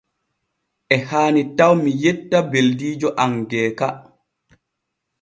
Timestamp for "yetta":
2.01-2.37